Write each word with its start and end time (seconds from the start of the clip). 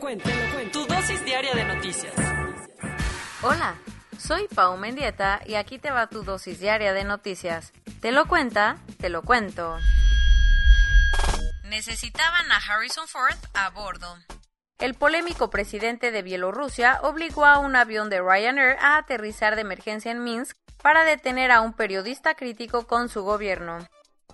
Te 0.00 0.06
lo 0.06 0.12
cuento, 0.12 0.30
te 0.30 0.46
lo 0.46 0.54
cuento. 0.54 0.78
Tu 0.80 0.94
dosis 0.94 1.24
diaria 1.26 1.54
de 1.54 1.64
noticias. 1.64 2.14
Hola, 3.42 3.76
soy 4.18 4.48
Pau 4.48 4.78
Mendieta 4.78 5.42
y 5.44 5.56
aquí 5.56 5.78
te 5.78 5.90
va 5.90 6.06
tu 6.06 6.22
dosis 6.22 6.58
diaria 6.58 6.94
de 6.94 7.04
noticias. 7.04 7.74
Te 8.00 8.10
lo 8.10 8.26
cuenta, 8.26 8.78
te 8.98 9.10
lo 9.10 9.20
cuento. 9.20 9.76
Necesitaban 11.64 12.50
a 12.50 12.56
Harrison 12.56 13.06
Ford 13.08 13.36
a 13.52 13.68
bordo. 13.68 14.16
El 14.78 14.94
polémico 14.94 15.50
presidente 15.50 16.10
de 16.12 16.22
Bielorrusia 16.22 17.00
obligó 17.02 17.44
a 17.44 17.58
un 17.58 17.76
avión 17.76 18.08
de 18.08 18.22
Ryanair 18.22 18.78
a 18.80 18.96
aterrizar 18.96 19.54
de 19.54 19.60
emergencia 19.60 20.10
en 20.10 20.24
Minsk 20.24 20.56
para 20.82 21.04
detener 21.04 21.50
a 21.50 21.60
un 21.60 21.74
periodista 21.74 22.34
crítico 22.34 22.86
con 22.86 23.10
su 23.10 23.22
gobierno. 23.22 23.86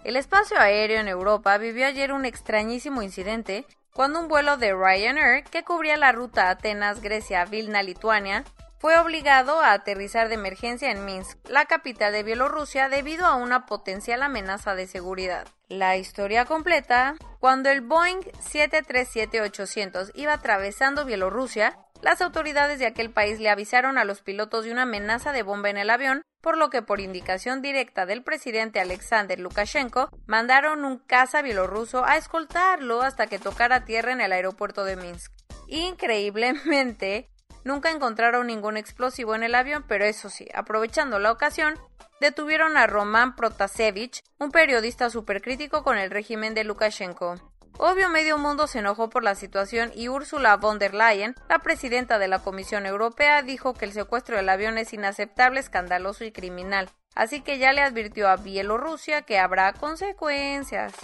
El 0.04 0.14
espacio 0.14 0.60
aéreo 0.60 1.00
en 1.00 1.08
Europa 1.08 1.58
vivió 1.58 1.88
ayer 1.88 2.12
un 2.12 2.24
extrañísimo 2.24 3.02
incidente 3.02 3.66
cuando 3.96 4.20
un 4.20 4.28
vuelo 4.28 4.58
de 4.58 4.74
Ryanair 4.74 5.42
que 5.44 5.64
cubría 5.64 5.96
la 5.96 6.12
ruta 6.12 6.50
Atenas-Grecia-Vilna-Lituania 6.50 8.44
fue 8.78 8.98
obligado 8.98 9.58
a 9.62 9.72
aterrizar 9.72 10.28
de 10.28 10.34
emergencia 10.34 10.90
en 10.90 11.06
Minsk, 11.06 11.38
la 11.48 11.64
capital 11.64 12.12
de 12.12 12.22
Bielorrusia, 12.22 12.90
debido 12.90 13.24
a 13.24 13.36
una 13.36 13.64
potencial 13.64 14.22
amenaza 14.22 14.74
de 14.74 14.86
seguridad. 14.86 15.48
La 15.68 15.96
historia 15.96 16.44
completa, 16.44 17.16
cuando 17.40 17.70
el 17.70 17.80
Boeing 17.80 18.20
737-800 18.20 20.10
iba 20.14 20.34
atravesando 20.34 21.06
Bielorrusia, 21.06 21.78
las 22.06 22.22
autoridades 22.22 22.78
de 22.78 22.86
aquel 22.86 23.10
país 23.10 23.40
le 23.40 23.50
avisaron 23.50 23.98
a 23.98 24.04
los 24.04 24.22
pilotos 24.22 24.64
de 24.64 24.70
una 24.70 24.82
amenaza 24.82 25.32
de 25.32 25.42
bomba 25.42 25.70
en 25.70 25.76
el 25.76 25.90
avión, 25.90 26.22
por 26.40 26.56
lo 26.56 26.70
que 26.70 26.80
por 26.80 27.00
indicación 27.00 27.62
directa 27.62 28.06
del 28.06 28.22
presidente 28.22 28.78
Alexander 28.78 29.40
Lukashenko, 29.40 30.08
mandaron 30.24 30.84
un 30.84 30.98
caza 30.98 31.42
bielorruso 31.42 32.04
a 32.04 32.16
escoltarlo 32.16 33.02
hasta 33.02 33.26
que 33.26 33.40
tocara 33.40 33.84
tierra 33.84 34.12
en 34.12 34.20
el 34.20 34.30
aeropuerto 34.30 34.84
de 34.84 34.94
Minsk. 34.94 35.32
Increíblemente, 35.66 37.28
nunca 37.64 37.90
encontraron 37.90 38.46
ningún 38.46 38.76
explosivo 38.76 39.34
en 39.34 39.42
el 39.42 39.56
avión, 39.56 39.84
pero 39.88 40.04
eso 40.04 40.30
sí, 40.30 40.46
aprovechando 40.54 41.18
la 41.18 41.32
ocasión, 41.32 41.74
detuvieron 42.20 42.76
a 42.76 42.86
Roman 42.86 43.34
Protasevich, 43.34 44.22
un 44.38 44.52
periodista 44.52 45.10
supercrítico 45.10 45.82
con 45.82 45.98
el 45.98 46.12
régimen 46.12 46.54
de 46.54 46.62
Lukashenko. 46.62 47.55
Obvio 47.78 48.08
medio 48.08 48.38
mundo 48.38 48.66
se 48.66 48.78
enojó 48.78 49.10
por 49.10 49.22
la 49.22 49.34
situación 49.34 49.92
y 49.94 50.08
Ursula 50.08 50.56
von 50.56 50.78
der 50.78 50.94
Leyen, 50.94 51.34
la 51.48 51.58
presidenta 51.58 52.18
de 52.18 52.26
la 52.26 52.38
Comisión 52.38 52.86
Europea, 52.86 53.42
dijo 53.42 53.74
que 53.74 53.84
el 53.84 53.92
secuestro 53.92 54.36
del 54.36 54.48
avión 54.48 54.78
es 54.78 54.94
inaceptable, 54.94 55.60
escandaloso 55.60 56.24
y 56.24 56.32
criminal. 56.32 56.88
Así 57.14 57.42
que 57.42 57.58
ya 57.58 57.72
le 57.72 57.82
advirtió 57.82 58.28
a 58.28 58.36
Bielorrusia 58.36 59.22
que 59.22 59.38
habrá 59.38 59.74
consecuencias. 59.74 60.94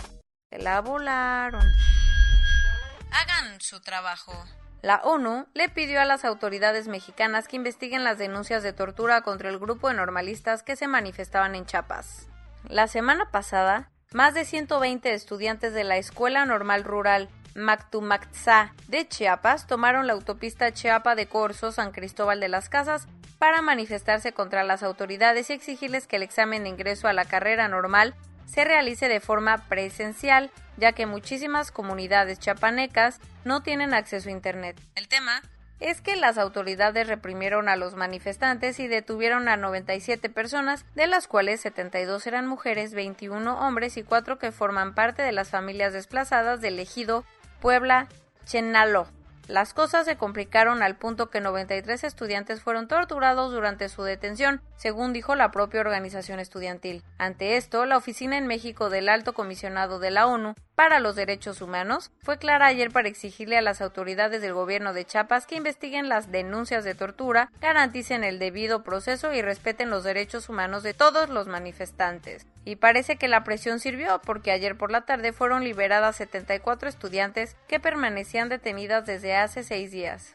Se 0.51 0.59
la 0.59 0.81
volaron. 0.81 1.63
Hagan 3.11 3.61
su 3.61 3.83
trabajo. 3.83 4.33
La 4.81 4.97
ONU 5.05 5.47
le 5.53 5.69
pidió 5.69 6.01
a 6.01 6.07
las 6.07 6.25
autoridades 6.25 6.89
mexicanas 6.89 7.49
que 7.49 7.57
investiguen 7.57 8.03
las 8.03 8.17
denuncias 8.17 8.63
de 8.63 8.73
tortura 8.73 9.21
contra 9.21 9.51
el 9.51 9.59
grupo 9.59 9.89
de 9.89 9.95
normalistas 9.95 10.63
que 10.63 10.77
se 10.77 10.89
manifestaban 10.89 11.55
en 11.55 11.67
Chiapas. 11.67 12.29
La 12.65 12.89
semana 12.89 13.31
pasada, 13.31 13.92
más 14.15 14.35
de 14.35 14.45
120 14.45 15.13
estudiantes 15.13 15.75
de 15.75 15.85
la 15.85 15.97
Escuela 15.97 16.45
Normal 16.45 16.85
Rural 16.85 17.29
Mactumaxá 17.55 18.73
de 18.89 19.07
Chiapas 19.07 19.67
tomaron 19.67 20.07
la 20.07 20.15
autopista 20.15 20.73
Chiapa 20.73 21.15
de 21.15 21.27
Corzo 21.27 21.73
San 21.73 21.93
Cristóbal 21.93 22.41
de 22.41 22.49
las 22.49 22.69
Casas 22.69 23.07
para 23.39 23.63
manifestarse 23.63 24.33
contra 24.33 24.65
las 24.65 24.83
autoridades 24.83 25.51
y 25.51 25.55
exigirles 25.55 26.07
que 26.07 26.17
el 26.17 26.23
examen 26.23 26.63
de 26.63 26.71
ingreso 26.71 27.09
a 27.09 27.13
la 27.13 27.25
carrera 27.25 27.69
normal 27.69 28.15
se 28.47 28.65
realice 28.65 29.09
de 29.09 29.21
forma 29.21 29.59
presencial, 29.69 30.51
ya 30.77 30.93
que 30.93 31.07
muchísimas 31.07 31.71
comunidades 31.71 32.39
chapanecas 32.39 33.19
no 33.45 33.63
tienen 33.63 33.95
acceso 33.95 34.29
a 34.29 34.33
Internet. 34.33 34.81
El 34.95 35.09
tema 35.09 35.43
es 35.83 36.01
que 36.01 36.17
las 36.17 36.39
autoridades 36.39 37.09
reprimieron 37.09 37.69
a 37.69 37.77
los 37.77 37.95
manifestantes 37.95 38.79
y 38.81 38.89
detuvieron 38.89 39.49
a 39.49 39.57
97 39.57 40.29
personas, 40.31 40.85
de 40.95 41.07
las 41.07 41.27
cuales 41.27 41.61
72 41.61 42.27
eran 42.27 42.47
mujeres, 42.47 42.95
21 42.95 43.59
hombres 43.61 43.97
y 43.97 44.03
4 44.03 44.39
que 44.39 44.53
forman 44.53 44.95
parte 44.95 45.23
de 45.23 45.33
las 45.33 45.51
familias 45.51 45.93
desplazadas 45.93 46.61
del 46.61 46.79
ejido 46.79 47.25
Puebla 47.61 48.09
Chenalo. 48.45 49.07
Las 49.49 49.75
cosas 49.75 50.07
se 50.07 50.17
complicaron 50.17 50.83
al 50.83 50.97
punto 50.97 51.29
que 51.29 51.41
93 51.41 52.05
estudiantes 52.05 52.63
fueron 52.63 52.87
torturados 52.87 53.53
durante 53.53 53.89
su 53.89 54.03
detención, 54.03 54.61
según 54.77 55.13
dijo 55.13 55.35
la 55.35 55.51
propia 55.51 55.81
organización 55.81 56.39
estudiantil. 56.39 57.03
Ante 57.19 57.57
esto, 57.57 57.85
la 57.85 57.97
oficina 57.97 58.39
en 58.39 58.47
México 58.47 58.89
del 58.89 59.09
Alto 59.09 59.33
Comisionado 59.33 59.99
de 59.99 60.11
la 60.13 60.27
ONU 60.27 60.55
para 60.75 61.01
los 61.01 61.17
Derechos 61.17 61.61
Humanos 61.61 62.11
fue 62.21 62.39
clara 62.39 62.67
ayer 62.67 62.91
para 62.91 63.09
exigirle 63.09 63.59
a 63.59 63.63
las 63.63 63.81
autoridades 63.81 64.41
del 64.41 64.55
gobierno 64.55 64.93
de 64.93 65.05
Chiapas 65.05 65.47
que 65.47 65.57
investiguen 65.57 66.09
las 66.09 66.33
denuncias 66.33 66.83
de 66.83 66.95
tortura, 66.95 67.51
garanticen 67.61 68.25
el 68.25 68.39
debido 68.39 68.83
proceso 68.83 69.33
y 69.33 69.43
respeten 69.43 69.91
los 69.91 70.03
derechos 70.03 70.49
humanos 70.49 70.83
de 70.83 70.95
todos 70.95 71.29
los 71.29 71.47
manifestantes. 71.47 72.47
Y 72.65 72.77
parece 72.77 73.17
que 73.17 73.29
la 73.29 73.45
presión 73.45 73.81
sirvió 73.81 74.21
porque 74.25 74.53
ayer 74.53 74.77
por 74.77 74.91
la 74.91 75.03
tarde 75.03 75.33
fueron 75.33 75.65
liberadas 75.65 76.17
74 76.17 76.89
estudiantes 76.89 77.57
que 77.67 77.81
permanecían 77.81 78.49
detenidas 78.49 79.05
desde 79.05 79.32
hace 79.37 79.63
seis 79.63 79.91
días. 79.91 80.35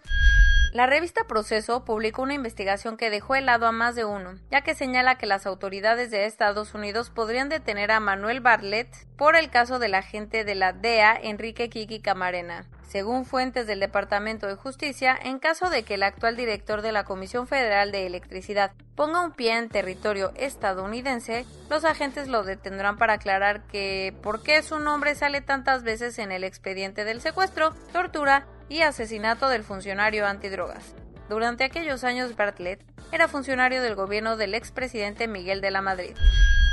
La 0.74 0.86
revista 0.86 1.24
Proceso 1.24 1.86
publicó 1.86 2.22
una 2.22 2.34
investigación 2.34 2.98
que 2.98 3.10
dejó 3.10 3.36
helado 3.36 3.66
a 3.66 3.72
más 3.72 3.96
de 3.96 4.04
uno, 4.04 4.36
ya 4.52 4.62
que 4.62 4.76
señala 4.76 5.18
que 5.18 5.26
las 5.26 5.46
autoridades 5.46 6.12
de 6.12 6.26
Estados 6.26 6.74
Unidos 6.74 7.10
podrían 7.10 7.48
detener 7.48 7.90
a 7.90 8.02
Manuel 8.02 8.42
Bartlett 8.42 8.90
por 9.16 9.36
el 9.36 9.50
caso 9.50 9.80
del 9.80 9.96
agente 9.96 10.44
de 10.44 10.56
la 10.56 10.74
DEA 10.74 11.18
Enrique 11.24 11.70
Kiki 11.70 12.02
Camarena. 12.02 12.68
Según 12.88 13.26
fuentes 13.26 13.66
del 13.66 13.80
Departamento 13.80 14.46
de 14.48 14.56
Justicia, 14.56 15.18
en 15.22 15.40
caso 15.40 15.70
de 15.70 15.84
que 15.84 15.96
el 15.96 16.04
actual 16.04 16.36
director 16.36 16.82
de 16.82 16.92
la 16.92 17.06
Comisión 17.06 17.48
Federal 17.48 17.92
de 17.92 18.06
Electricidad 18.06 18.72
ponga 18.96 19.22
un 19.22 19.32
pie 19.32 19.58
en 19.58 19.70
territorio 19.70 20.32
estadounidense, 20.36 21.46
los 21.70 21.86
agentes 21.86 22.28
lo 22.28 22.44
detendrán 22.44 22.98
para 22.98 23.14
aclarar 23.14 23.64
que 23.68 24.14
por 24.22 24.44
qué 24.44 24.62
su 24.64 24.80
nombre 24.80 25.16
sale 25.16 25.42
tantas 25.42 25.84
veces 25.84 26.20
en 26.20 26.32
el 26.32 26.44
expediente 26.44 27.04
del 27.04 27.20
secuestro, 27.20 27.74
tortura 27.92 28.48
y 28.70 28.82
asesinato 28.82 29.50
del 29.50 29.64
funcionario 29.64 30.26
antidrogas. 30.26 30.96
Durante 31.30 31.64
aquellos 31.64 32.04
años 32.04 32.36
Bartlett 32.36 32.84
era 33.12 33.28
funcionario 33.28 33.82
del 33.82 33.96
gobierno 33.96 34.38
del 34.38 34.54
expresidente 34.54 35.28
Miguel 35.28 35.62
de 35.62 35.72
la 35.72 35.82
Madrid. 35.82 36.16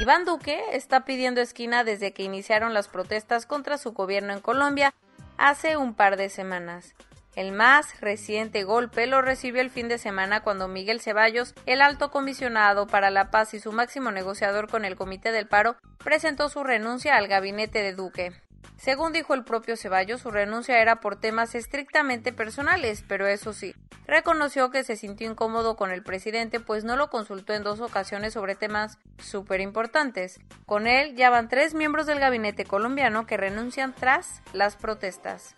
Iván 0.00 0.24
Duque 0.24 0.60
está 0.72 1.04
pidiendo 1.04 1.40
esquina 1.40 1.84
desde 1.84 2.12
que 2.12 2.24
iniciaron 2.24 2.74
las 2.74 2.88
protestas 2.88 3.46
contra 3.46 3.78
su 3.78 3.92
gobierno 3.92 4.32
en 4.32 4.40
Colombia 4.40 4.94
hace 5.38 5.76
un 5.76 5.94
par 5.94 6.16
de 6.16 6.28
semanas. 6.28 6.94
El 7.36 7.50
más 7.50 8.00
reciente 8.00 8.62
golpe 8.62 9.06
lo 9.06 9.20
recibió 9.20 9.60
el 9.60 9.70
fin 9.70 9.88
de 9.88 9.98
semana 9.98 10.42
cuando 10.42 10.68
Miguel 10.68 11.00
Ceballos, 11.00 11.54
el 11.66 11.82
alto 11.82 12.12
comisionado 12.12 12.86
para 12.86 13.10
la 13.10 13.30
paz 13.30 13.54
y 13.54 13.60
su 13.60 13.72
máximo 13.72 14.12
negociador 14.12 14.68
con 14.68 14.84
el 14.84 14.94
Comité 14.94 15.32
del 15.32 15.48
Paro, 15.48 15.76
presentó 15.98 16.48
su 16.48 16.62
renuncia 16.62 17.16
al 17.16 17.26
gabinete 17.26 17.82
de 17.82 17.92
Duque. 17.92 18.32
Según 18.76 19.12
dijo 19.12 19.34
el 19.34 19.44
propio 19.44 19.76
Ceballos, 19.76 20.20
su 20.20 20.30
renuncia 20.30 20.80
era 20.80 21.00
por 21.00 21.16
temas 21.16 21.54
estrictamente 21.54 22.32
personales, 22.32 23.04
pero 23.06 23.26
eso 23.26 23.52
sí, 23.52 23.74
reconoció 24.06 24.70
que 24.70 24.84
se 24.84 24.96
sintió 24.96 25.30
incómodo 25.30 25.76
con 25.76 25.90
el 25.90 26.02
presidente 26.02 26.60
pues 26.60 26.84
no 26.84 26.96
lo 26.96 27.08
consultó 27.08 27.54
en 27.54 27.62
dos 27.62 27.80
ocasiones 27.80 28.34
sobre 28.34 28.54
temas 28.54 28.98
súper 29.18 29.60
importantes. 29.60 30.40
Con 30.66 30.86
él 30.86 31.16
ya 31.16 31.30
van 31.30 31.48
tres 31.48 31.74
miembros 31.74 32.06
del 32.06 32.20
gabinete 32.20 32.64
colombiano 32.64 33.26
que 33.26 33.36
renuncian 33.36 33.94
tras 33.94 34.42
las 34.52 34.76
protestas. 34.76 35.54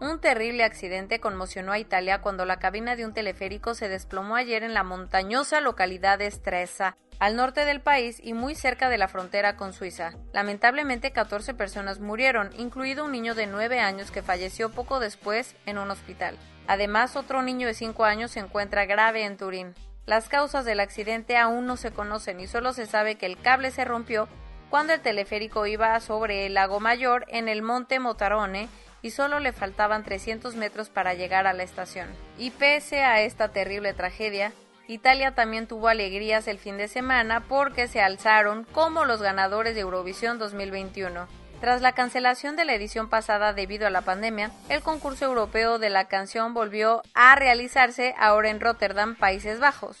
Un 0.00 0.18
terrible 0.18 0.64
accidente 0.64 1.20
conmocionó 1.20 1.72
a 1.72 1.78
Italia 1.78 2.22
cuando 2.22 2.46
la 2.46 2.58
cabina 2.58 2.96
de 2.96 3.04
un 3.04 3.12
teleférico 3.12 3.74
se 3.74 3.90
desplomó 3.90 4.34
ayer 4.34 4.62
en 4.62 4.72
la 4.72 4.82
montañosa 4.82 5.60
localidad 5.60 6.18
de 6.18 6.30
Stresa, 6.30 6.96
al 7.18 7.36
norte 7.36 7.66
del 7.66 7.82
país 7.82 8.18
y 8.22 8.32
muy 8.32 8.54
cerca 8.54 8.88
de 8.88 8.96
la 8.96 9.08
frontera 9.08 9.56
con 9.56 9.74
Suiza. 9.74 10.14
Lamentablemente 10.32 11.12
14 11.12 11.52
personas 11.52 12.00
murieron, 12.00 12.48
incluido 12.56 13.04
un 13.04 13.12
niño 13.12 13.34
de 13.34 13.46
9 13.46 13.78
años 13.78 14.10
que 14.10 14.22
falleció 14.22 14.70
poco 14.70 15.00
después 15.00 15.54
en 15.66 15.76
un 15.76 15.90
hospital. 15.90 16.38
Además, 16.66 17.14
otro 17.14 17.42
niño 17.42 17.66
de 17.66 17.74
5 17.74 18.02
años 18.06 18.30
se 18.30 18.40
encuentra 18.40 18.86
grave 18.86 19.24
en 19.24 19.36
Turín. 19.36 19.74
Las 20.06 20.30
causas 20.30 20.64
del 20.64 20.80
accidente 20.80 21.36
aún 21.36 21.66
no 21.66 21.76
se 21.76 21.90
conocen 21.90 22.40
y 22.40 22.46
solo 22.46 22.72
se 22.72 22.86
sabe 22.86 23.16
que 23.16 23.26
el 23.26 23.38
cable 23.38 23.70
se 23.70 23.84
rompió 23.84 24.28
cuando 24.70 24.94
el 24.94 25.02
teleférico 25.02 25.66
iba 25.66 26.00
sobre 26.00 26.46
el 26.46 26.54
lago 26.54 26.80
Mayor 26.80 27.26
en 27.28 27.48
el 27.48 27.60
monte 27.60 27.98
Motarone 27.98 28.70
y 29.02 29.10
solo 29.10 29.40
le 29.40 29.52
faltaban 29.52 30.04
300 30.04 30.56
metros 30.56 30.90
para 30.90 31.14
llegar 31.14 31.46
a 31.46 31.52
la 31.52 31.62
estación. 31.62 32.08
Y 32.38 32.50
pese 32.50 33.02
a 33.02 33.20
esta 33.22 33.48
terrible 33.48 33.92
tragedia, 33.94 34.52
Italia 34.86 35.34
también 35.34 35.66
tuvo 35.66 35.88
alegrías 35.88 36.48
el 36.48 36.58
fin 36.58 36.76
de 36.76 36.88
semana 36.88 37.44
porque 37.48 37.86
se 37.86 38.00
alzaron 38.00 38.64
como 38.72 39.04
los 39.04 39.22
ganadores 39.22 39.74
de 39.74 39.82
Eurovisión 39.82 40.38
2021. 40.38 41.28
Tras 41.60 41.82
la 41.82 41.92
cancelación 41.92 42.56
de 42.56 42.64
la 42.64 42.74
edición 42.74 43.10
pasada 43.10 43.52
debido 43.52 43.86
a 43.86 43.90
la 43.90 44.00
pandemia, 44.00 44.50
el 44.68 44.80
concurso 44.80 45.26
europeo 45.26 45.78
de 45.78 45.90
la 45.90 46.08
canción 46.08 46.54
volvió 46.54 47.02
a 47.14 47.36
realizarse 47.36 48.14
ahora 48.18 48.48
en 48.48 48.60
Rotterdam, 48.60 49.14
Países 49.14 49.60
Bajos. 49.60 50.00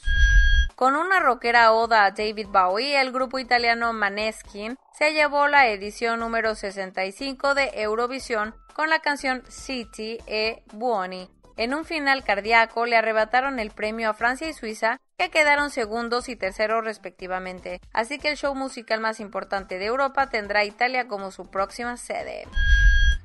Con 0.74 0.96
una 0.96 1.20
rockera 1.20 1.72
oda 1.72 2.06
a 2.06 2.10
David 2.12 2.46
Bowie, 2.48 2.98
el 2.98 3.12
grupo 3.12 3.38
italiano 3.38 3.92
Maneskin 3.92 4.78
se 4.98 5.12
llevó 5.12 5.46
la 5.46 5.68
edición 5.68 6.20
número 6.20 6.54
65 6.54 7.54
de 7.54 7.70
Eurovisión 7.74 8.54
con 8.70 8.90
la 8.90 9.00
canción 9.00 9.42
City 9.48 10.18
e 10.26 10.62
Buoni. 10.72 11.28
En 11.56 11.74
un 11.74 11.84
final 11.84 12.24
cardíaco 12.24 12.86
le 12.86 12.96
arrebataron 12.96 13.58
el 13.58 13.70
premio 13.70 14.08
a 14.08 14.14
Francia 14.14 14.48
y 14.48 14.54
Suiza, 14.54 14.98
que 15.18 15.30
quedaron 15.30 15.70
segundos 15.70 16.28
y 16.28 16.36
terceros 16.36 16.84
respectivamente. 16.84 17.80
Así 17.92 18.18
que 18.18 18.30
el 18.30 18.36
show 18.36 18.54
musical 18.54 19.00
más 19.00 19.20
importante 19.20 19.78
de 19.78 19.84
Europa 19.84 20.30
tendrá 20.30 20.64
Italia 20.64 21.06
como 21.06 21.30
su 21.30 21.50
próxima 21.50 21.98
sede. 21.98 22.46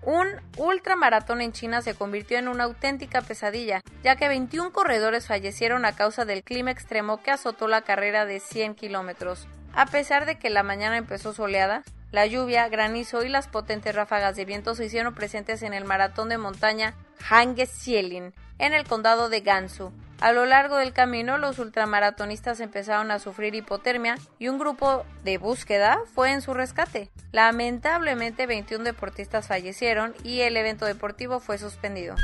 Un 0.01 0.27
ultramaratón 0.57 1.41
en 1.41 1.51
China 1.51 1.81
se 1.81 1.95
convirtió 1.95 2.37
en 2.37 2.47
una 2.47 2.65
auténtica 2.65 3.21
pesadilla, 3.21 3.81
ya 4.03 4.15
que 4.17 4.27
21 4.27 4.71
corredores 4.71 5.27
fallecieron 5.27 5.85
a 5.85 5.95
causa 5.95 6.25
del 6.25 6.43
clima 6.43 6.71
extremo 6.71 7.23
que 7.23 7.31
azotó 7.31 7.67
la 7.67 7.81
carrera 7.81 8.25
de 8.25 8.39
100 8.39 8.75
kilómetros. 8.75 9.47
A 9.73 9.87
pesar 9.87 10.25
de 10.25 10.37
que 10.37 10.49
la 10.49 10.61
mañana 10.61 10.97
empezó 10.97 11.33
soleada, 11.33 11.83
la 12.15 12.25
lluvia, 12.25 12.69
granizo 12.69 13.23
y 13.23 13.29
las 13.29 13.49
potentes 13.49 13.93
ráfagas 13.93 14.37
de 14.37 14.45
viento 14.45 14.73
se 14.73 14.85
hicieron 14.85 15.13
presentes 15.13 15.61
en 15.63 15.73
el 15.73 15.83
maratón 15.83 16.29
de 16.29 16.37
montaña 16.37 16.95
Hangesielin, 17.19 18.33
en 18.57 18.73
el 18.73 18.87
condado 18.87 19.27
de 19.27 19.41
Gansu. 19.41 19.91
A 20.21 20.31
lo 20.31 20.45
largo 20.45 20.77
del 20.77 20.93
camino, 20.93 21.37
los 21.37 21.59
ultramaratonistas 21.59 22.61
empezaron 22.61 23.11
a 23.11 23.19
sufrir 23.19 23.53
hipotermia 23.53 24.15
y 24.39 24.47
un 24.47 24.57
grupo 24.57 25.05
de 25.25 25.37
búsqueda 25.37 25.99
fue 26.13 26.31
en 26.31 26.41
su 26.41 26.53
rescate. 26.53 27.11
Lamentablemente, 27.33 28.47
21 28.47 28.85
deportistas 28.85 29.49
fallecieron 29.49 30.15
y 30.23 30.39
el 30.39 30.55
evento 30.55 30.85
deportivo 30.85 31.41
fue 31.41 31.57
suspendido. 31.57 32.15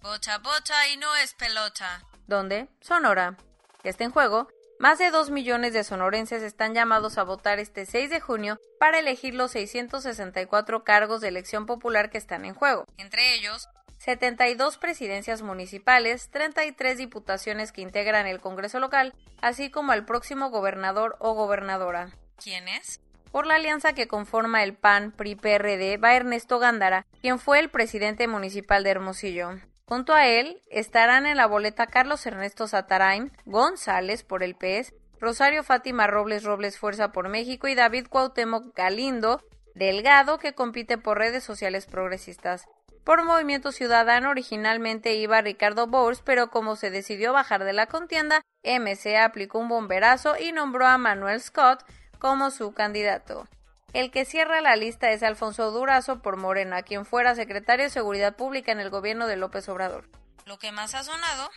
Bocha, 0.00 0.38
bocha 0.38 0.88
y 0.92 0.96
no 0.96 1.12
es 1.16 1.34
pelota. 1.34 2.04
¿Dónde? 2.28 2.68
Sonora. 2.80 3.36
Está 3.82 4.04
en 4.04 4.12
juego. 4.12 4.46
Más 4.78 4.98
de 4.98 5.10
2 5.10 5.30
millones 5.30 5.72
de 5.72 5.84
sonorenses 5.84 6.42
están 6.42 6.74
llamados 6.74 7.16
a 7.16 7.22
votar 7.22 7.58
este 7.58 7.86
6 7.86 8.10
de 8.10 8.20
junio 8.20 8.58
para 8.78 8.98
elegir 8.98 9.34
los 9.34 9.52
664 9.52 10.84
cargos 10.84 11.20
de 11.20 11.28
elección 11.28 11.64
popular 11.64 12.10
que 12.10 12.18
están 12.18 12.44
en 12.44 12.54
juego. 12.54 12.84
Entre 12.98 13.34
ellos, 13.34 13.68
72 13.98 14.76
presidencias 14.78 15.42
municipales, 15.42 16.28
33 16.30 16.98
diputaciones 16.98 17.72
que 17.72 17.82
integran 17.82 18.26
el 18.26 18.40
Congreso 18.40 18.80
local, 18.80 19.14
así 19.40 19.70
como 19.70 19.92
al 19.92 20.04
próximo 20.04 20.50
gobernador 20.50 21.16
o 21.20 21.34
gobernadora. 21.34 22.10
¿Quién 22.42 22.68
es? 22.68 23.00
Por 23.30 23.46
la 23.46 23.54
alianza 23.54 23.94
que 23.94 24.08
conforma 24.08 24.62
el 24.62 24.74
PAN 24.74 25.12
PRI-PRD 25.12 25.96
va 25.96 26.14
Ernesto 26.14 26.58
Gándara, 26.58 27.06
quien 27.20 27.38
fue 27.38 27.60
el 27.60 27.70
presidente 27.70 28.28
municipal 28.28 28.84
de 28.84 28.90
Hermosillo. 28.90 29.54
Junto 29.86 30.14
a 30.14 30.26
él 30.26 30.62
estarán 30.70 31.26
en 31.26 31.36
la 31.36 31.46
boleta 31.46 31.86
Carlos 31.86 32.24
Ernesto 32.26 32.66
Satarain, 32.66 33.32
González 33.44 34.22
por 34.22 34.42
el 34.42 34.54
PES, 34.54 34.94
Rosario 35.20 35.62
Fátima 35.62 36.06
Robles 36.06 36.44
Robles 36.44 36.78
Fuerza 36.78 37.12
por 37.12 37.28
México 37.28 37.68
y 37.68 37.74
David 37.74 38.06
Cuauhtémoc 38.08 38.74
Galindo 38.74 39.42
Delgado 39.74 40.38
que 40.38 40.54
compite 40.54 40.98
por 40.98 41.18
redes 41.18 41.42
sociales 41.42 41.86
progresistas. 41.86 42.66
Por 43.02 43.24
Movimiento 43.24 43.72
Ciudadano 43.72 44.30
originalmente 44.30 45.14
iba 45.14 45.42
Ricardo 45.42 45.86
Bowles, 45.86 46.22
pero 46.22 46.48
como 46.48 46.76
se 46.76 46.90
decidió 46.90 47.32
bajar 47.32 47.64
de 47.64 47.74
la 47.74 47.86
contienda, 47.86 48.40
MC 48.62 49.18
aplicó 49.18 49.58
un 49.58 49.68
bomberazo 49.68 50.36
y 50.38 50.52
nombró 50.52 50.86
a 50.86 50.96
Manuel 50.96 51.40
Scott 51.40 51.84
como 52.18 52.50
su 52.50 52.72
candidato. 52.72 53.46
El 53.94 54.10
que 54.10 54.24
cierra 54.24 54.60
la 54.60 54.74
lista 54.74 55.12
es 55.12 55.22
Alfonso 55.22 55.70
Durazo 55.70 56.20
por 56.20 56.36
Morena, 56.36 56.82
quien 56.82 57.06
fuera 57.06 57.36
secretario 57.36 57.84
de 57.84 57.90
Seguridad 57.90 58.34
Pública 58.34 58.72
en 58.72 58.80
el 58.80 58.90
gobierno 58.90 59.28
de 59.28 59.36
López 59.36 59.68
Obrador. 59.68 60.08
Lo 60.46 60.58
que 60.58 60.72
más 60.72 60.96
ha 60.96 61.04
sonado 61.04 61.48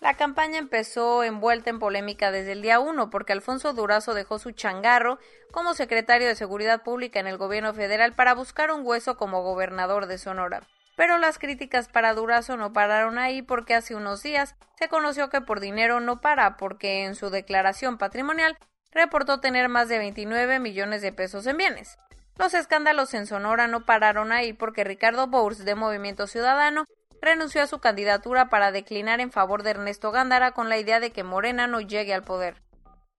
la 0.00 0.14
campaña 0.14 0.58
empezó 0.58 1.22
envuelta 1.22 1.70
en 1.70 1.78
polémica 1.78 2.30
desde 2.30 2.52
el 2.52 2.60
día 2.60 2.78
1 2.80 3.08
porque 3.08 3.32
Alfonso 3.32 3.72
Durazo 3.72 4.12
dejó 4.12 4.38
su 4.38 4.50
changarro 4.50 5.18
como 5.50 5.72
secretario 5.72 6.28
de 6.28 6.34
Seguridad 6.34 6.82
Pública 6.82 7.20
en 7.20 7.26
el 7.26 7.38
gobierno 7.38 7.72
federal 7.72 8.12
para 8.12 8.34
buscar 8.34 8.70
un 8.70 8.84
hueso 8.84 9.16
como 9.16 9.42
gobernador 9.42 10.06
de 10.06 10.18
Sonora. 10.18 10.62
Pero 10.96 11.16
las 11.18 11.38
críticas 11.38 11.88
para 11.88 12.12
Durazo 12.12 12.56
no 12.56 12.74
pararon 12.74 13.18
ahí 13.18 13.40
porque 13.40 13.74
hace 13.74 13.94
unos 13.94 14.22
días 14.22 14.56
se 14.78 14.88
conoció 14.88 15.30
que 15.30 15.40
por 15.40 15.60
dinero 15.60 16.00
no 16.00 16.20
para 16.20 16.56
porque 16.56 17.04
en 17.04 17.14
su 17.14 17.30
declaración 17.30 17.96
patrimonial 17.96 18.58
reportó 18.94 19.40
tener 19.40 19.68
más 19.68 19.88
de 19.88 19.98
29 19.98 20.60
millones 20.60 21.02
de 21.02 21.12
pesos 21.12 21.46
en 21.46 21.56
bienes. 21.56 21.98
Los 22.38 22.54
escándalos 22.54 23.14
en 23.14 23.26
Sonora 23.26 23.68
no 23.68 23.84
pararon 23.84 24.32
ahí 24.32 24.52
porque 24.52 24.84
Ricardo 24.84 25.26
Bours 25.26 25.64
de 25.64 25.74
Movimiento 25.74 26.26
Ciudadano 26.26 26.84
renunció 27.20 27.62
a 27.62 27.66
su 27.66 27.80
candidatura 27.80 28.48
para 28.48 28.72
declinar 28.72 29.20
en 29.20 29.32
favor 29.32 29.62
de 29.62 29.70
Ernesto 29.70 30.10
Gándara 30.10 30.52
con 30.52 30.68
la 30.68 30.78
idea 30.78 31.00
de 31.00 31.10
que 31.10 31.24
Morena 31.24 31.66
no 31.66 31.80
llegue 31.80 32.14
al 32.14 32.22
poder. 32.22 32.62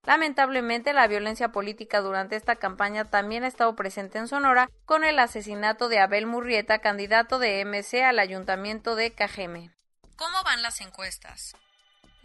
Lamentablemente, 0.06 0.94
la 0.94 1.08
violencia 1.08 1.52
política 1.52 2.00
durante 2.02 2.36
esta 2.36 2.58
campaña 2.58 3.06
también 3.06 3.44
ha 3.44 3.48
estado 3.48 3.76
presente 3.76 4.20
en 4.20 4.28
Sonora 4.28 4.70
con 4.86 5.04
el 5.04 5.18
asesinato 5.18 5.90
de 5.90 6.00
Abel 6.00 6.28
Murrieta, 6.28 6.80
candidato 6.80 7.40
de 7.40 7.66
MC 7.66 8.04
al 8.04 8.20
ayuntamiento 8.20 8.96
de 8.96 9.12
Cajeme. 9.12 9.72
¿Cómo 10.16 10.44
van 10.44 10.62
las 10.62 10.80
encuestas? 10.82 11.56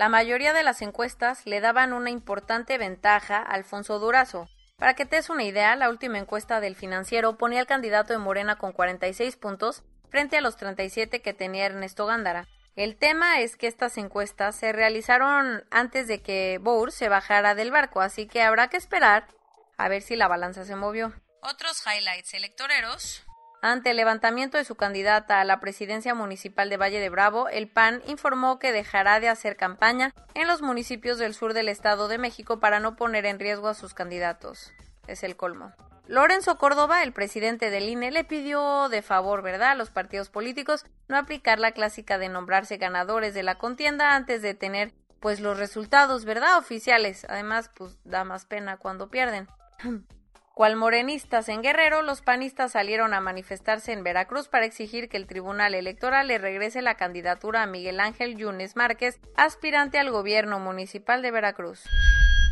La 0.00 0.08
mayoría 0.08 0.54
de 0.54 0.62
las 0.62 0.80
encuestas 0.80 1.44
le 1.44 1.60
daban 1.60 1.92
una 1.92 2.08
importante 2.08 2.78
ventaja 2.78 3.36
a 3.36 3.52
Alfonso 3.52 3.98
Durazo. 3.98 4.48
Para 4.78 4.94
que 4.94 5.04
te 5.04 5.16
des 5.16 5.28
una 5.28 5.44
idea, 5.44 5.76
la 5.76 5.90
última 5.90 6.16
encuesta 6.16 6.58
del 6.58 6.74
financiero 6.74 7.36
ponía 7.36 7.60
al 7.60 7.66
candidato 7.66 8.14
de 8.14 8.18
Morena 8.18 8.56
con 8.56 8.72
46 8.72 9.36
puntos 9.36 9.82
frente 10.08 10.38
a 10.38 10.40
los 10.40 10.56
37 10.56 11.20
que 11.20 11.34
tenía 11.34 11.66
Ernesto 11.66 12.06
Gándara. 12.06 12.48
El 12.76 12.96
tema 12.96 13.40
es 13.40 13.58
que 13.58 13.66
estas 13.66 13.98
encuestas 13.98 14.56
se 14.56 14.72
realizaron 14.72 15.66
antes 15.70 16.08
de 16.08 16.22
que 16.22 16.58
Bour 16.62 16.92
se 16.92 17.10
bajara 17.10 17.54
del 17.54 17.70
barco, 17.70 18.00
así 18.00 18.26
que 18.26 18.40
habrá 18.40 18.70
que 18.70 18.78
esperar 18.78 19.28
a 19.76 19.88
ver 19.88 20.00
si 20.00 20.16
la 20.16 20.28
balanza 20.28 20.64
se 20.64 20.76
movió. 20.76 21.12
Otros 21.42 21.84
highlights 21.86 22.32
electoreros. 22.32 23.26
Ante 23.62 23.90
el 23.90 23.98
levantamiento 23.98 24.56
de 24.56 24.64
su 24.64 24.74
candidata 24.74 25.40
a 25.40 25.44
la 25.44 25.60
presidencia 25.60 26.14
municipal 26.14 26.70
de 26.70 26.78
Valle 26.78 26.98
de 26.98 27.10
Bravo, 27.10 27.48
el 27.48 27.68
PAN 27.68 28.00
informó 28.06 28.58
que 28.58 28.72
dejará 28.72 29.20
de 29.20 29.28
hacer 29.28 29.56
campaña 29.56 30.14
en 30.32 30.48
los 30.48 30.62
municipios 30.62 31.18
del 31.18 31.34
sur 31.34 31.52
del 31.52 31.68
Estado 31.68 32.08
de 32.08 32.16
México 32.16 32.58
para 32.58 32.80
no 32.80 32.96
poner 32.96 33.26
en 33.26 33.38
riesgo 33.38 33.68
a 33.68 33.74
sus 33.74 33.92
candidatos. 33.92 34.72
Es 35.06 35.22
el 35.24 35.36
colmo. 35.36 35.74
Lorenzo 36.06 36.56
Córdoba, 36.56 37.02
el 37.02 37.12
presidente 37.12 37.70
del 37.70 37.88
INE, 37.88 38.10
le 38.10 38.24
pidió 38.24 38.88
de 38.88 39.02
favor, 39.02 39.42
¿verdad?, 39.42 39.72
a 39.72 39.74
los 39.74 39.90
partidos 39.90 40.30
políticos 40.30 40.86
no 41.08 41.18
aplicar 41.18 41.60
la 41.60 41.72
clásica 41.72 42.16
de 42.16 42.30
nombrarse 42.30 42.78
ganadores 42.78 43.34
de 43.34 43.42
la 43.42 43.58
contienda 43.58 44.16
antes 44.16 44.40
de 44.40 44.54
tener, 44.54 44.94
pues, 45.20 45.38
los 45.38 45.58
resultados, 45.58 46.24
¿verdad?, 46.24 46.56
oficiales. 46.56 47.26
Además, 47.28 47.70
pues, 47.76 47.98
da 48.04 48.24
más 48.24 48.46
pena 48.46 48.78
cuando 48.78 49.10
pierden. 49.10 49.48
Cual 50.60 50.76
morenistas 50.76 51.48
en 51.48 51.62
Guerrero, 51.62 52.02
los 52.02 52.20
panistas 52.20 52.72
salieron 52.72 53.14
a 53.14 53.22
manifestarse 53.22 53.92
en 53.92 54.04
Veracruz 54.04 54.48
para 54.48 54.66
exigir 54.66 55.08
que 55.08 55.16
el 55.16 55.26
Tribunal 55.26 55.74
Electoral 55.74 56.28
le 56.28 56.36
regrese 56.36 56.82
la 56.82 56.96
candidatura 56.96 57.62
a 57.62 57.66
Miguel 57.66 57.98
Ángel 57.98 58.36
Yunes 58.36 58.76
Márquez, 58.76 59.20
aspirante 59.38 59.98
al 59.98 60.10
gobierno 60.10 60.60
municipal 60.60 61.22
de 61.22 61.30
Veracruz. 61.30 61.84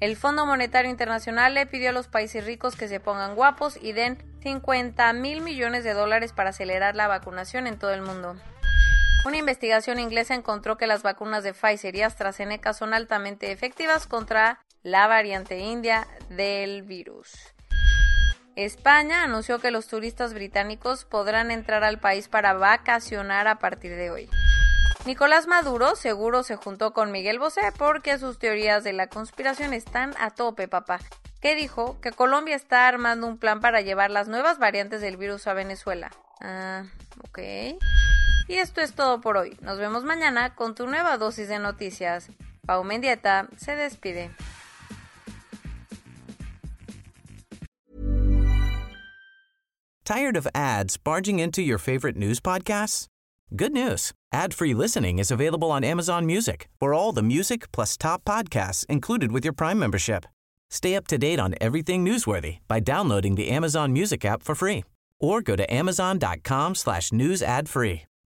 El 0.00 0.16
Fondo 0.16 0.46
Monetario 0.46 0.90
Internacional 0.90 1.54
le 1.54 1.66
pidió 1.66 1.90
a 1.90 1.92
los 1.92 2.06
países 2.06 2.46
ricos 2.46 2.76
que 2.76 2.86
se 2.86 3.00
pongan 3.00 3.34
guapos 3.34 3.76
y 3.82 3.92
den 3.92 4.16
50 4.42 5.12
mil 5.14 5.40
millones 5.40 5.82
de 5.82 5.92
dólares 5.92 6.32
para 6.32 6.50
acelerar 6.50 6.94
la 6.94 7.08
vacunación 7.08 7.66
en 7.66 7.78
todo 7.80 7.92
el 7.92 8.02
mundo. 8.02 8.36
Una 9.28 9.36
investigación 9.36 10.00
inglesa 10.00 10.34
encontró 10.34 10.78
que 10.78 10.86
las 10.86 11.02
vacunas 11.02 11.44
de 11.44 11.52
Pfizer 11.52 11.94
y 11.94 12.00
AstraZeneca 12.00 12.72
son 12.72 12.94
altamente 12.94 13.52
efectivas 13.52 14.06
contra 14.06 14.64
la 14.82 15.06
variante 15.06 15.58
india 15.58 16.08
del 16.30 16.82
virus. 16.82 17.34
España 18.56 19.24
anunció 19.24 19.58
que 19.58 19.70
los 19.70 19.86
turistas 19.86 20.32
británicos 20.32 21.04
podrán 21.04 21.50
entrar 21.50 21.84
al 21.84 22.00
país 22.00 22.26
para 22.26 22.54
vacacionar 22.54 23.48
a 23.48 23.58
partir 23.58 23.96
de 23.96 24.10
hoy. 24.10 24.30
Nicolás 25.04 25.46
Maduro 25.46 25.94
seguro 25.94 26.42
se 26.42 26.56
juntó 26.56 26.94
con 26.94 27.12
Miguel 27.12 27.38
Bosé 27.38 27.60
porque 27.76 28.16
sus 28.16 28.38
teorías 28.38 28.82
de 28.82 28.94
la 28.94 29.08
conspiración 29.08 29.74
están 29.74 30.14
a 30.18 30.30
tope, 30.30 30.68
papá, 30.68 31.00
que 31.42 31.54
dijo 31.54 32.00
que 32.00 32.12
Colombia 32.12 32.56
está 32.56 32.88
armando 32.88 33.26
un 33.26 33.36
plan 33.36 33.60
para 33.60 33.82
llevar 33.82 34.10
las 34.10 34.26
nuevas 34.26 34.58
variantes 34.58 35.02
del 35.02 35.18
virus 35.18 35.46
a 35.46 35.52
Venezuela. 35.52 36.10
Ah, 36.40 36.84
ok. 37.28 37.40
Y 38.48 38.54
esto 38.54 38.80
es 38.80 38.94
todo 38.94 39.20
por 39.20 39.36
hoy. 39.36 39.56
Nos 39.60 39.78
vemos 39.78 40.04
mañana 40.04 40.54
con 40.54 40.74
tu 40.74 40.86
nueva 40.86 41.18
dosis 41.18 41.48
de 41.48 41.58
noticias. 41.58 42.30
Pau 42.66 42.82
Mendieta 42.82 43.48
se 43.56 43.76
despide. 43.76 44.30
¿Tired 50.04 50.38
of 50.38 50.48
ads 50.54 50.96
barging 50.96 51.38
into 51.38 51.60
your 51.60 51.76
favorite 51.76 52.16
news 52.16 52.40
podcasts? 52.40 53.08
Good 53.54 53.72
news. 53.72 54.12
Ad-free 54.32 54.72
listening 54.72 55.18
is 55.18 55.30
available 55.30 55.70
on 55.70 55.84
Amazon 55.84 56.24
Music 56.24 56.68
for 56.80 56.94
all 56.94 57.12
the 57.12 57.22
music 57.22 57.70
plus 57.72 57.96
top 57.98 58.24
podcasts 58.24 58.86
included 58.86 59.32
with 59.32 59.44
your 59.44 59.52
Prime 59.52 59.78
membership. 59.78 60.24
Stay 60.70 60.94
up 60.96 61.06
to 61.08 61.18
date 61.18 61.38
on 61.38 61.54
everything 61.60 62.04
newsworthy 62.04 62.58
by 62.68 62.80
downloading 62.80 63.34
the 63.34 63.50
Amazon 63.50 63.92
Music 63.92 64.24
app 64.24 64.42
for 64.42 64.54
free 64.54 64.84
or 65.20 65.42
go 65.42 65.56
to 65.56 65.70
amazon.com 65.72 66.74
slash 66.74 67.12
news 67.12 67.42
ad 67.42 67.68
free. 67.68 68.07